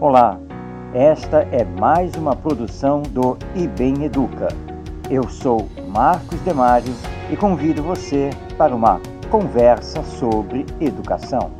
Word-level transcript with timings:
Olá, 0.00 0.40
esta 0.94 1.42
é 1.52 1.62
mais 1.62 2.14
uma 2.14 2.34
produção 2.34 3.02
do 3.02 3.36
IBEM 3.54 4.04
Educa. 4.04 4.48
Eu 5.10 5.28
sou 5.28 5.68
Marcos 5.88 6.40
Demário 6.40 6.94
e 7.30 7.36
convido 7.36 7.82
você 7.82 8.30
para 8.56 8.74
uma 8.74 8.98
conversa 9.30 10.02
sobre 10.02 10.64
educação. 10.80 11.50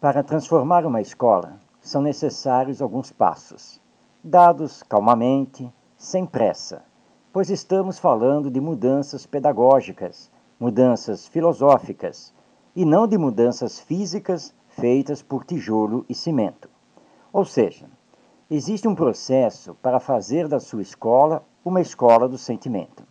Para 0.00 0.22
transformar 0.22 0.86
uma 0.86 1.02
escola, 1.02 1.60
são 1.82 2.00
necessários 2.00 2.80
alguns 2.80 3.12
passos, 3.12 3.78
dados 4.24 4.82
calmamente, 4.82 5.70
sem 5.98 6.24
pressa, 6.24 6.82
pois 7.32 7.50
estamos 7.50 7.98
falando 7.98 8.50
de 8.50 8.60
mudanças 8.60 9.26
pedagógicas 9.26 10.30
mudanças 10.62 11.26
filosóficas, 11.26 12.32
e 12.76 12.84
não 12.84 13.04
de 13.04 13.18
mudanças 13.18 13.80
físicas 13.80 14.54
feitas 14.68 15.20
por 15.20 15.44
tijolo 15.44 16.06
e 16.08 16.14
cimento. 16.14 16.70
Ou 17.32 17.44
seja, 17.44 17.86
existe 18.48 18.86
um 18.86 18.94
processo 18.94 19.74
para 19.82 19.98
fazer 19.98 20.46
da 20.46 20.60
sua 20.60 20.80
escola 20.80 21.44
uma 21.64 21.80
escola 21.80 22.28
do 22.28 22.38
sentimento. 22.38 23.02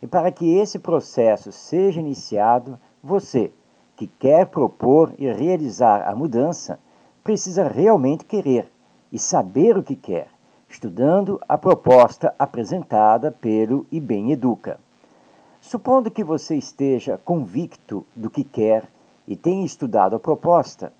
E 0.00 0.06
para 0.06 0.30
que 0.30 0.56
esse 0.56 0.78
processo 0.78 1.50
seja 1.50 1.98
iniciado, 1.98 2.78
você, 3.02 3.52
que 3.96 4.06
quer 4.06 4.46
propor 4.46 5.12
e 5.18 5.26
realizar 5.32 6.08
a 6.08 6.14
mudança, 6.14 6.78
precisa 7.24 7.66
realmente 7.66 8.24
querer 8.24 8.70
e 9.10 9.18
saber 9.18 9.76
o 9.76 9.82
que 9.82 9.96
quer, 9.96 10.28
estudando 10.74 11.40
a 11.48 11.56
proposta 11.56 12.34
apresentada 12.36 13.30
pelo 13.30 13.86
IBEM 13.92 14.32
Educa. 14.32 14.80
Supondo 15.60 16.10
que 16.10 16.24
você 16.24 16.56
esteja 16.56 17.16
convicto 17.16 18.04
do 18.14 18.28
que 18.28 18.42
quer 18.42 18.82
e 19.24 19.36
tenha 19.36 19.64
estudado 19.64 20.16
a 20.16 20.18
proposta, 20.18 20.92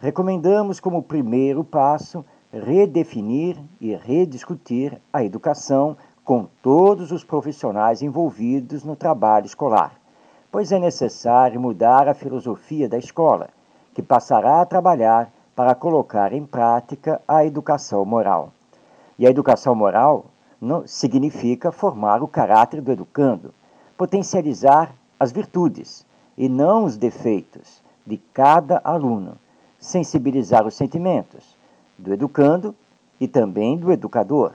recomendamos 0.00 0.80
como 0.80 1.02
primeiro 1.02 1.62
passo 1.62 2.24
redefinir 2.50 3.58
e 3.78 3.94
rediscutir 3.94 4.98
a 5.12 5.22
educação 5.22 5.94
com 6.24 6.46
todos 6.62 7.12
os 7.12 7.22
profissionais 7.22 8.00
envolvidos 8.00 8.82
no 8.82 8.96
trabalho 8.96 9.44
escolar, 9.44 9.92
pois 10.50 10.72
é 10.72 10.78
necessário 10.78 11.60
mudar 11.60 12.08
a 12.08 12.14
filosofia 12.14 12.88
da 12.88 12.96
escola, 12.96 13.50
que 13.92 14.02
passará 14.02 14.62
a 14.62 14.66
trabalhar 14.66 15.30
para 15.54 15.74
colocar 15.74 16.32
em 16.32 16.46
prática 16.46 17.20
a 17.28 17.44
educação 17.44 18.06
moral. 18.06 18.52
E 19.18 19.26
a 19.26 19.30
educação 19.30 19.74
moral 19.74 20.26
não 20.60 20.86
significa 20.86 21.72
formar 21.72 22.22
o 22.22 22.28
caráter 22.28 22.80
do 22.80 22.92
educando, 22.92 23.52
potencializar 23.96 24.94
as 25.18 25.32
virtudes 25.32 26.06
e 26.36 26.48
não 26.48 26.84
os 26.84 26.96
defeitos 26.96 27.82
de 28.06 28.18
cada 28.32 28.80
aluno, 28.84 29.36
sensibilizar 29.78 30.66
os 30.66 30.74
sentimentos 30.74 31.56
do 31.98 32.12
educando 32.12 32.74
e 33.20 33.26
também 33.26 33.76
do 33.76 33.90
educador, 33.90 34.52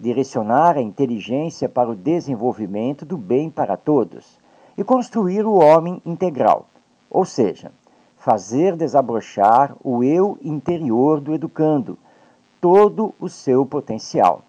direcionar 0.00 0.76
a 0.76 0.82
inteligência 0.82 1.68
para 1.68 1.90
o 1.90 1.96
desenvolvimento 1.96 3.04
do 3.04 3.18
bem 3.18 3.50
para 3.50 3.76
todos 3.76 4.38
e 4.76 4.84
construir 4.84 5.44
o 5.44 5.54
homem 5.54 6.00
integral, 6.06 6.66
ou 7.10 7.24
seja, 7.24 7.70
fazer 8.16 8.76
desabrochar 8.76 9.76
o 9.82 10.02
eu 10.02 10.38
interior 10.42 11.20
do 11.20 11.34
educando, 11.34 11.98
todo 12.60 13.14
o 13.20 13.28
seu 13.28 13.64
potencial. 13.64 14.42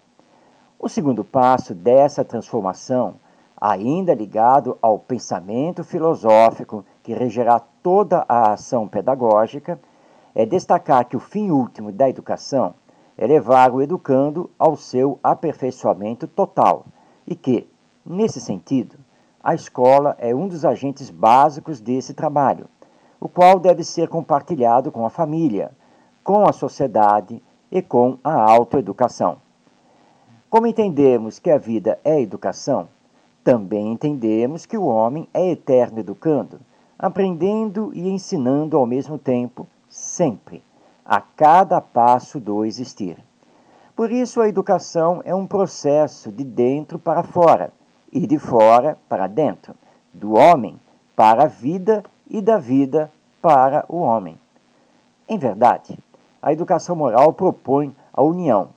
O 0.78 0.88
segundo 0.88 1.22
passo 1.24 1.74
dessa 1.74 2.24
transformação 2.24 3.14
ainda 3.60 4.14
ligado 4.14 4.78
ao 4.80 4.98
pensamento 4.98 5.84
filosófico 5.84 6.84
que 7.02 7.12
regerá 7.12 7.60
toda 7.82 8.24
a 8.26 8.52
ação 8.52 8.88
pedagógica, 8.88 9.78
é 10.34 10.46
destacar 10.46 11.04
que 11.04 11.16
o 11.16 11.20
fim 11.20 11.50
último 11.50 11.92
da 11.92 12.08
educação 12.08 12.74
é 13.18 13.26
levar 13.26 13.70
o 13.70 13.82
educando 13.82 14.48
ao 14.58 14.76
seu 14.76 15.18
aperfeiçoamento 15.22 16.26
total 16.26 16.86
e 17.26 17.34
que, 17.34 17.68
nesse 18.06 18.40
sentido, 18.40 18.96
a 19.42 19.54
escola 19.54 20.16
é 20.18 20.34
um 20.34 20.48
dos 20.48 20.64
agentes 20.64 21.10
básicos 21.10 21.80
desse 21.80 22.14
trabalho, 22.14 22.66
o 23.20 23.28
qual 23.28 23.58
deve 23.58 23.84
ser 23.84 24.08
compartilhado 24.08 24.90
com 24.90 25.04
a 25.04 25.10
família, 25.10 25.72
com 26.24 26.48
a 26.48 26.52
sociedade 26.52 27.42
e 27.70 27.80
com 27.80 28.18
a 28.24 28.32
autoeducação. 28.32 29.38
Como 30.48 30.66
entendemos 30.66 31.38
que 31.38 31.50
a 31.50 31.58
vida 31.58 31.98
é 32.02 32.20
educação, 32.20 32.88
também 33.44 33.92
entendemos 33.92 34.66
que 34.66 34.76
o 34.76 34.84
homem 34.84 35.28
é 35.32 35.50
eterno 35.50 36.00
educando, 36.00 36.60
aprendendo 36.98 37.90
e 37.94 38.08
ensinando 38.08 38.76
ao 38.76 38.84
mesmo 38.84 39.16
tempo, 39.16 39.66
sempre, 39.88 40.62
a 41.04 41.20
cada 41.20 41.80
passo 41.80 42.38
do 42.38 42.64
existir. 42.64 43.16
Por 43.96 44.10
isso, 44.10 44.40
a 44.40 44.48
educação 44.48 45.20
é 45.24 45.34
um 45.34 45.46
processo 45.46 46.32
de 46.32 46.44
dentro 46.44 46.98
para 46.98 47.22
fora 47.22 47.72
e 48.12 48.26
de 48.26 48.38
fora 48.38 48.98
para 49.08 49.26
dentro, 49.26 49.74
do 50.12 50.34
homem 50.34 50.78
para 51.14 51.44
a 51.44 51.46
vida 51.46 52.02
e 52.28 52.40
da 52.40 52.58
vida 52.58 53.10
para 53.40 53.84
o 53.88 53.98
homem. 53.98 54.38
Em 55.28 55.38
verdade, 55.38 55.98
a 56.42 56.52
educação 56.52 56.96
moral 56.96 57.32
propõe 57.32 57.94
a 58.12 58.22
união, 58.22 58.68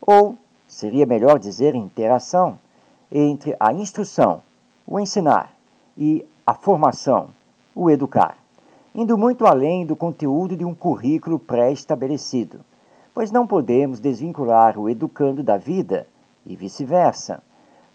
ou 0.00 0.36
seria 0.66 1.06
melhor 1.06 1.38
dizer 1.38 1.74
interação, 1.74 2.58
entre 3.10 3.54
a 3.60 3.72
instrução, 3.72 4.42
o 4.86 4.98
ensinar, 4.98 5.52
e 5.96 6.24
a 6.46 6.54
formação, 6.54 7.28
o 7.74 7.90
educar, 7.90 8.36
indo 8.94 9.16
muito 9.16 9.46
além 9.46 9.86
do 9.86 9.94
conteúdo 9.94 10.56
de 10.56 10.64
um 10.64 10.74
currículo 10.74 11.38
pré-estabelecido, 11.38 12.60
pois 13.14 13.30
não 13.30 13.46
podemos 13.46 14.00
desvincular 14.00 14.78
o 14.78 14.88
educando 14.88 15.42
da 15.42 15.56
vida 15.56 16.06
e 16.46 16.56
vice-versa. 16.56 17.42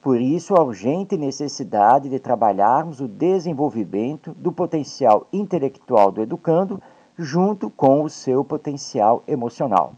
Por 0.02 0.22
isso, 0.22 0.56
a 0.56 0.62
urgente 0.62 1.18
necessidade 1.18 2.08
de 2.08 2.20
trabalharmos 2.20 3.02
o 3.02 3.08
desenvolvimento 3.08 4.34
do 4.38 4.52
potencial 4.52 5.28
intelectual 5.34 6.12
do 6.12 6.22
educando 6.22 6.82
junto 7.18 7.70
com 7.70 8.04
o 8.04 8.10
seu 8.10 8.44
potencial 8.44 9.24
emocional. 9.28 9.94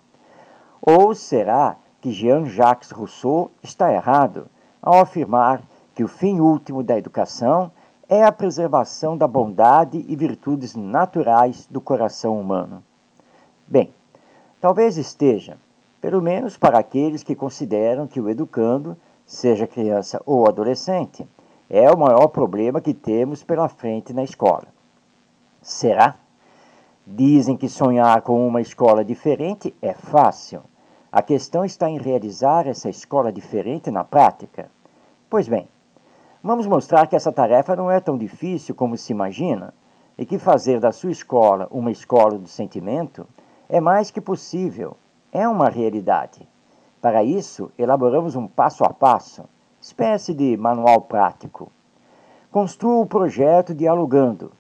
Ou 0.81 1.13
será 1.13 1.75
que 2.00 2.12
Jean-Jacques 2.12 2.91
Rousseau 2.91 3.52
está 3.62 3.91
errado? 3.91 4.50
ao 4.81 5.00
afirmar 5.00 5.62
que 5.94 6.03
o 6.03 6.08
fim 6.08 6.40
último 6.40 6.84
da 6.84 6.97
educação 6.97 7.72
é 8.08 8.24
a 8.24 8.31
preservação 8.31 9.18
da 9.18 9.28
bondade 9.28 10.03
e 10.08 10.16
virtudes 10.16 10.75
naturais 10.75 11.68
do 11.69 11.79
coração 11.79 12.40
humano. 12.40 12.84
Bem, 13.68 13.94
talvez 14.59 14.97
esteja, 14.97 15.58
pelo 16.02 16.22
menos 16.22 16.58
para 16.58 16.79
aqueles 16.79 17.22
que 17.22 17.35
consideram 17.35 18.08
que 18.08 18.19
o 18.19 18.29
educando, 18.29 18.97
seja 19.25 19.68
criança 19.68 20.22
ou 20.25 20.47
adolescente, 20.47 21.28
é 21.69 21.91
o 21.91 21.97
maior 21.97 22.28
problema 22.29 22.81
que 22.81 22.96
temos 22.96 23.44
pela 23.44 23.68
frente 23.68 24.12
na 24.12 24.24
escola. 24.24 24.68
Será? 25.62 26.16
Dizem 27.12 27.58
que 27.58 27.68
sonhar 27.68 28.22
com 28.22 28.47
uma 28.47 28.62
escola 28.62 29.03
diferente 29.03 29.75
é 29.81 29.96
fácil. 29.96 30.62
A 31.12 31.24
questão 31.24 31.66
está 31.66 31.90
em 31.90 31.97
realizar 31.97 32.68
essa 32.68 32.88
escola 32.88 33.34
diferente 33.34 33.90
na 33.90 34.03
prática. 34.03 34.70
Pois 35.28 35.47
bem, 35.47 35.68
vamos 36.44 36.68
mostrar 36.68 37.08
que 37.08 37.16
essa 37.16 37.31
tarefa 37.31 37.75
não 37.75 37.90
é 37.90 38.00
tão 38.00 38.16
difícil 38.16 38.75
como 38.75 38.96
se 38.96 39.12
imagina 39.12 39.74
e 40.20 40.24
que 40.24 40.38
fazer 40.38 40.80
da 40.80 40.92
sua 40.92 41.09
escola 41.09 41.68
uma 41.72 41.90
escola 41.90 42.38
do 42.38 42.47
sentimento 42.47 43.26
é 43.68 43.81
mais 43.81 44.12
que 44.12 44.22
possível, 44.22 44.96
é 45.31 45.47
uma 45.47 45.68
realidade. 45.68 46.47
Para 47.02 47.24
isso, 47.24 47.72
elaboramos 47.76 48.36
um 48.36 48.47
passo 48.47 48.84
a 48.84 48.94
passo, 48.94 49.46
espécie 49.81 50.32
de 50.32 50.56
manual 50.58 51.02
prático. 51.02 51.72
Construa 52.52 53.02
o 53.02 53.08
projeto 53.08 53.73
dialogando. 53.73 54.52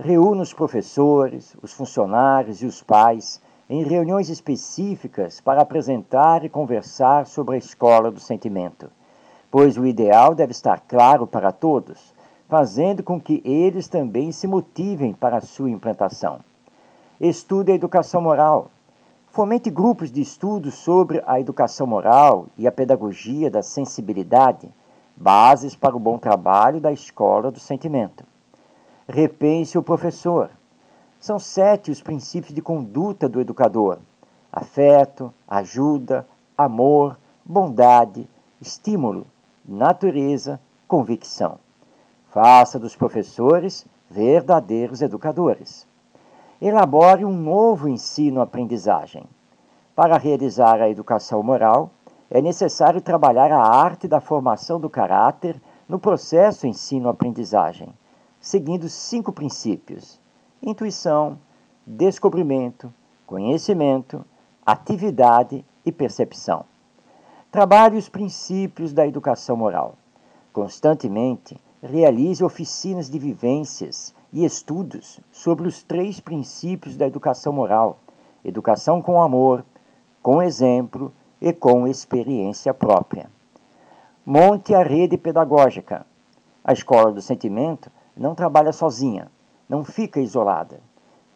Reúna 0.00 0.42
os 0.42 0.52
professores, 0.52 1.56
os 1.60 1.72
funcionários 1.72 2.62
e 2.62 2.66
os 2.66 2.80
pais 2.80 3.42
em 3.68 3.82
reuniões 3.82 4.28
específicas 4.28 5.40
para 5.40 5.60
apresentar 5.60 6.44
e 6.44 6.48
conversar 6.48 7.26
sobre 7.26 7.56
a 7.56 7.58
escola 7.58 8.08
do 8.08 8.20
sentimento, 8.20 8.88
pois 9.50 9.76
o 9.76 9.84
ideal 9.84 10.36
deve 10.36 10.52
estar 10.52 10.84
claro 10.86 11.26
para 11.26 11.50
todos, 11.50 12.14
fazendo 12.48 13.02
com 13.02 13.20
que 13.20 13.42
eles 13.44 13.88
também 13.88 14.30
se 14.30 14.46
motivem 14.46 15.12
para 15.12 15.38
a 15.38 15.40
sua 15.40 15.68
implantação. 15.68 16.38
Estude 17.20 17.72
a 17.72 17.74
educação 17.74 18.22
moral. 18.22 18.70
Fomente 19.32 19.68
grupos 19.68 20.12
de 20.12 20.20
estudos 20.20 20.74
sobre 20.74 21.20
a 21.26 21.40
educação 21.40 21.88
moral 21.88 22.46
e 22.56 22.68
a 22.68 22.72
pedagogia 22.72 23.50
da 23.50 23.62
sensibilidade, 23.62 24.72
bases 25.16 25.74
para 25.74 25.96
o 25.96 26.00
bom 26.00 26.18
trabalho 26.18 26.80
da 26.80 26.92
escola 26.92 27.50
do 27.50 27.58
sentimento. 27.58 28.24
Repense 29.10 29.78
o 29.78 29.82
professor 29.82 30.50
são 31.18 31.38
sete 31.38 31.90
os 31.90 32.02
princípios 32.02 32.54
de 32.54 32.60
conduta 32.60 33.26
do 33.26 33.40
educador: 33.40 33.98
afeto, 34.52 35.32
ajuda, 35.48 36.26
amor, 36.56 37.18
bondade, 37.42 38.28
estímulo, 38.60 39.26
natureza, 39.64 40.60
convicção. 40.86 41.58
Faça 42.30 42.78
dos 42.78 42.94
professores 42.94 43.86
verdadeiros 44.10 45.00
educadores. 45.00 45.86
Elabore 46.60 47.24
um 47.24 47.32
novo 47.32 47.88
ensino-aprendizagem. 47.88 49.24
Para 49.96 50.18
realizar 50.18 50.82
a 50.82 50.90
educação 50.90 51.42
moral, 51.42 51.90
é 52.30 52.42
necessário 52.42 53.00
trabalhar 53.00 53.50
a 53.52 53.62
arte 53.62 54.06
da 54.06 54.20
formação 54.20 54.78
do 54.78 54.90
caráter 54.90 55.58
no 55.88 55.98
processo 55.98 56.66
ensino-aprendizagem, 56.66 57.88
seguindo 58.40 58.88
cinco 58.88 59.32
princípios: 59.32 60.20
intuição, 60.62 61.38
descobrimento, 61.86 62.92
conhecimento, 63.26 64.24
atividade 64.64 65.64
e 65.84 65.92
percepção. 65.92 66.64
Trabalhe 67.50 67.96
os 67.96 68.08
princípios 68.08 68.92
da 68.92 69.06
educação 69.06 69.56
moral. 69.56 69.94
Constantemente 70.52 71.58
realize 71.82 72.44
oficinas 72.44 73.08
de 73.08 73.18
vivências 73.18 74.14
e 74.32 74.44
estudos 74.44 75.20
sobre 75.32 75.66
os 75.66 75.82
três 75.82 76.20
princípios 76.20 76.96
da 76.96 77.06
educação 77.06 77.52
moral: 77.52 77.98
educação 78.44 79.00
com 79.00 79.22
amor, 79.22 79.64
com 80.22 80.42
exemplo 80.42 81.12
e 81.40 81.52
com 81.52 81.86
experiência 81.86 82.74
própria. 82.74 83.30
Monte 84.26 84.74
a 84.74 84.82
rede 84.82 85.16
pedagógica. 85.16 86.04
A 86.62 86.72
escola 86.74 87.12
do 87.12 87.22
sentimento 87.22 87.90
não 88.18 88.34
trabalha 88.34 88.72
sozinha, 88.72 89.30
não 89.68 89.84
fica 89.84 90.20
isolada. 90.20 90.80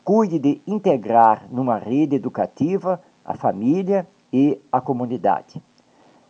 Cuide 0.05 0.39
de 0.39 0.61
integrar 0.67 1.47
numa 1.49 1.79
rede 1.79 2.17
educativa 2.17 3.01
a 3.25 3.35
família 3.35 4.07
e 4.33 4.61
a 4.73 4.81
comunidade. 4.81 5.63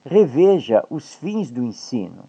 Reveja 0.04 0.84
os 0.90 1.14
fins 1.14 1.50
do 1.50 1.62
ensino. 1.62 2.24